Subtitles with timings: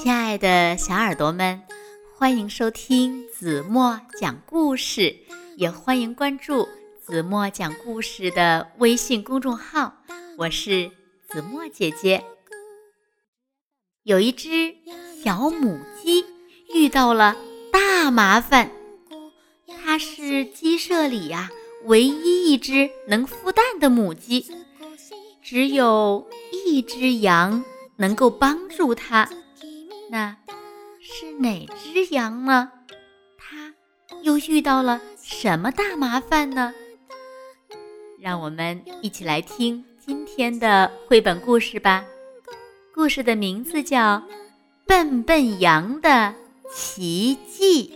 [0.00, 1.60] 亲爱的小耳朵们，
[2.16, 5.16] 欢迎收听子墨讲故事，
[5.56, 6.68] 也欢迎关注
[7.04, 10.04] 子墨讲故事的微信公众号。
[10.36, 10.88] 我是
[11.28, 12.22] 子墨姐姐。
[14.04, 14.72] 有一只
[15.24, 16.24] 小母鸡
[16.72, 17.34] 遇到了
[17.72, 18.70] 大麻烦，
[19.82, 21.50] 它是鸡舍里呀
[21.86, 24.46] 唯一一只能孵蛋的母鸡，
[25.42, 27.64] 只有一只羊
[27.96, 29.28] 能够帮助它。
[30.10, 30.36] 那
[31.00, 32.70] 是哪只羊呢？
[33.36, 33.74] 它
[34.22, 36.72] 又遇到了什么大麻烦呢？
[38.18, 42.04] 让我们一起来听今天的绘本故事吧。
[42.94, 44.16] 故事的名字叫
[44.86, 46.34] 《笨笨羊的
[46.72, 47.92] 奇迹》。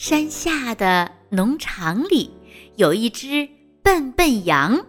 [0.00, 2.30] 山下的农场里
[2.76, 3.46] 有一只
[3.82, 4.86] 笨笨羊，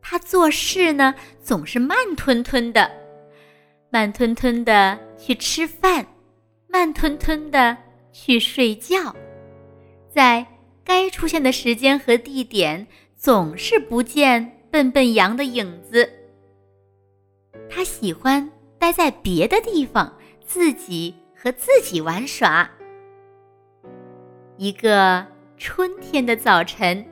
[0.00, 2.88] 它做事呢总是慢吞吞的，
[3.90, 6.06] 慢吞吞的去吃饭，
[6.68, 7.76] 慢吞吞的
[8.12, 9.12] 去睡觉，
[10.08, 10.46] 在
[10.84, 12.86] 该出现的时间和地点
[13.16, 16.08] 总是不见笨笨羊的影子。
[17.68, 22.70] 它喜欢待在别的地方，自己和自己玩耍。
[24.60, 25.24] 一个
[25.56, 27.02] 春天的早晨，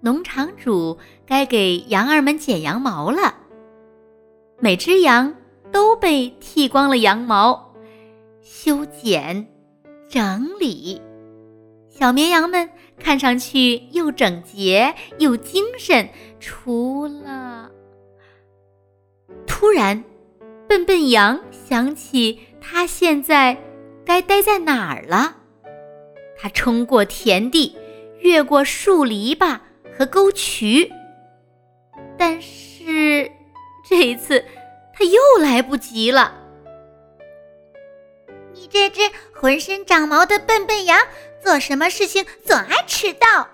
[0.00, 3.32] 农场主该给羊儿们剪羊毛了。
[4.58, 5.32] 每只羊
[5.70, 7.72] 都被剃光了羊毛，
[8.42, 9.46] 修剪、
[10.08, 11.00] 整理，
[11.88, 16.08] 小绵羊们看上去又整洁又精神。
[16.40, 17.70] 除了……
[19.46, 20.02] 突然，
[20.68, 23.56] 笨笨羊想起它现在
[24.04, 25.36] 该待在哪儿了。
[26.40, 27.76] 他冲过田地，
[28.20, 29.58] 越过树篱笆
[29.94, 30.90] 和沟渠，
[32.16, 33.30] 但是
[33.86, 34.42] 这一次
[34.94, 36.32] 他又来不及了。
[38.54, 39.02] 你这只
[39.34, 40.98] 浑身长毛的笨笨羊，
[41.42, 43.48] 做什么事情总爱迟到？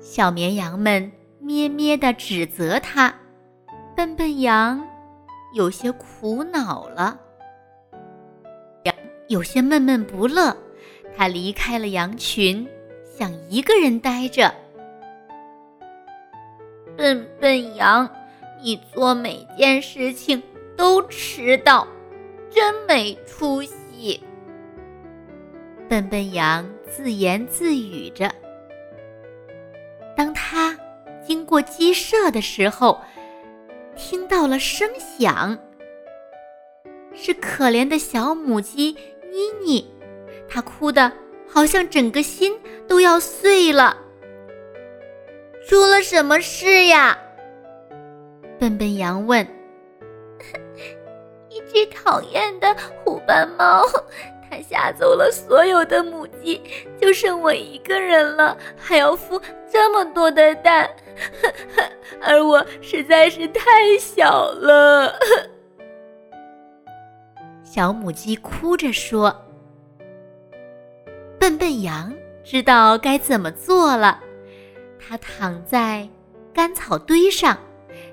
[0.00, 3.14] 小绵羊们咩咩地指责他。
[3.96, 4.84] 笨笨羊
[5.54, 7.20] 有些苦恼了，
[8.84, 8.94] 羊
[9.28, 10.56] 有些闷闷不乐。
[11.16, 12.66] 他离开了羊群，
[13.04, 14.54] 想一个人呆着。
[16.96, 18.08] 笨笨羊，
[18.62, 20.42] 你做每件事情
[20.76, 21.86] 都迟到，
[22.50, 24.22] 真没出息。
[25.88, 28.30] 笨笨羊自言自语着。
[30.16, 30.78] 当他
[31.26, 33.00] 经过鸡舍的时候，
[33.96, 35.58] 听到了声响，
[37.14, 38.92] 是可怜的小母鸡
[39.30, 39.90] 妮妮。
[40.50, 41.10] 他哭得
[41.48, 42.52] 好像整个心
[42.88, 43.96] 都要碎了。
[45.68, 47.16] 出了什么事呀？
[48.58, 49.46] 笨笨羊问。
[51.48, 52.74] 一只讨厌的
[53.04, 53.84] 虎斑猫，
[54.48, 56.60] 它吓走了所有的母鸡，
[57.00, 59.40] 就剩我一个人了，还要孵
[59.70, 60.90] 这么多的蛋，
[62.20, 65.14] 而我实在是太小了。
[67.62, 69.34] 小母鸡哭着说。
[71.40, 72.12] 笨笨羊
[72.44, 74.20] 知道该怎么做了，
[74.98, 76.06] 它躺在
[76.52, 77.56] 干草堆上，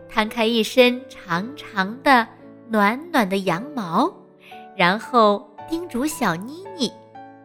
[0.07, 2.25] 摊开一身长长的、
[2.69, 4.09] 暖暖的羊毛，
[4.77, 6.89] 然后叮嘱小妮妮，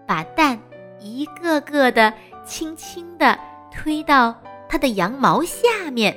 [0.07, 0.57] 把蛋
[1.01, 2.15] 一个个的
[2.45, 3.37] 轻轻地
[3.73, 6.17] 推到它的羊毛下面。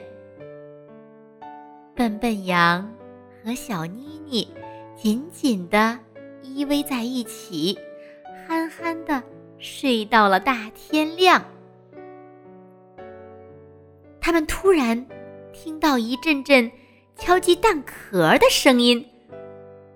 [1.96, 2.88] 笨笨羊
[3.44, 4.48] 和小妮妮
[4.96, 5.98] 紧紧地
[6.44, 7.76] 依偎在一起，
[8.48, 9.24] 憨憨的。
[9.58, 11.44] 睡到了大天亮，
[14.22, 15.06] 他们突然
[15.54, 16.72] 听到一阵阵
[17.16, 19.06] 敲击蛋壳的声音，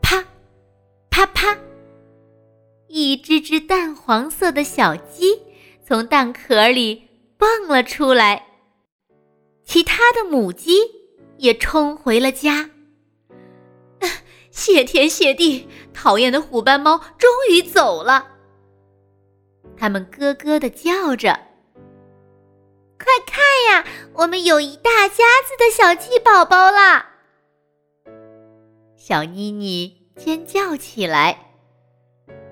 [0.01, 0.23] 啪，
[1.09, 1.57] 啪啪，
[2.88, 5.39] 一只只淡黄色的小鸡
[5.85, 7.07] 从蛋壳里
[7.38, 8.47] 蹦了出来，
[9.63, 10.79] 其他的母鸡
[11.38, 12.69] 也冲回了家。
[14.50, 18.28] 谢天谢地，讨厌的虎斑猫终于走了。
[19.79, 21.39] 他们咯咯的叫着
[22.99, 23.39] ：“快看
[23.71, 27.05] 呀，我们有一大家子的小鸡宝宝啦！”
[28.97, 31.53] 小妮妮尖叫起来：“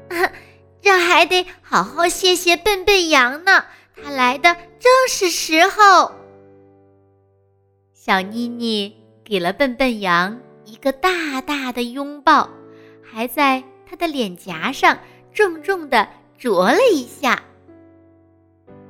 [0.81, 3.65] 这还得好好谢谢笨笨羊呢，
[4.01, 6.13] 它来的正是时候。”
[7.93, 8.95] 小妮妮
[9.25, 12.49] 给了笨笨羊一个大大的拥抱，
[13.03, 14.97] 还在他的脸颊上
[15.33, 16.07] 重重的。
[16.37, 17.41] 啄了一下。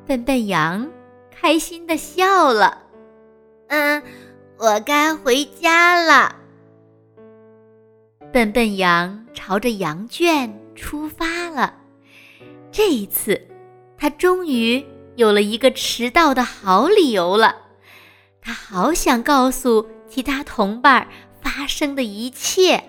[0.05, 0.89] 笨笨羊
[1.31, 2.83] 开心的笑了。
[3.67, 4.01] 嗯，
[4.57, 6.35] 我该回家了。
[8.31, 11.73] 笨笨羊朝着羊圈出发了。
[12.71, 13.41] 这一次，
[13.97, 14.85] 他终于
[15.15, 17.55] 有了一个迟到的好理由了。
[18.41, 21.07] 他好想告诉其他同伴
[21.41, 22.83] 发生的一切，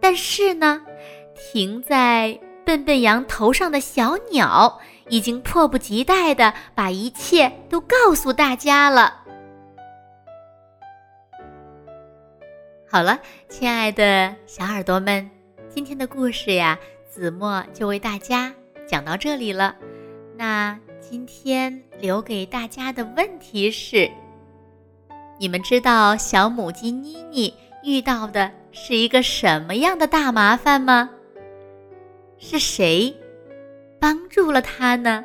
[0.00, 0.84] 但是呢，
[1.34, 9.22] 停在笨笨羊头上的小鸟已经迫不及待的把一切都告诉大家了。
[12.90, 15.30] 好了，亲爱的小耳朵们，
[15.68, 16.76] 今天的故事呀，
[17.08, 18.52] 子墨就为大家
[18.84, 19.76] 讲到这里了。
[20.36, 24.10] 那今天留给大家的问题是：
[25.38, 27.54] 你们知道小母鸡妮妮
[27.84, 31.10] 遇到的是一个什么样的大麻烦吗？
[32.38, 33.14] 是谁
[33.98, 35.24] 帮助了他呢？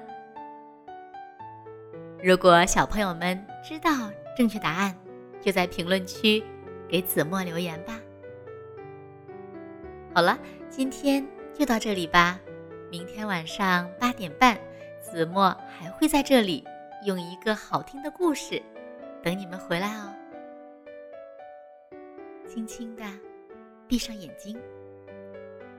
[2.23, 4.95] 如果小朋友们知道正确答案，
[5.41, 6.43] 就在评论区。
[6.91, 7.97] 给子墨留言吧。
[10.13, 10.37] 好了，
[10.69, 12.37] 今天就到这里吧。
[12.89, 14.59] 明天晚上八点半，
[14.99, 16.65] 子墨还会在这里
[17.05, 18.61] 用一个好听的故事
[19.23, 20.13] 等你们回来哦。
[22.45, 23.05] 轻轻的
[23.87, 24.59] 闭上眼睛，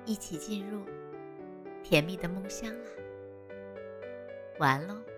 [0.06, 0.80] 一起进入
[1.82, 2.90] 甜蜜的梦乡啦。
[4.58, 5.11] 完喽。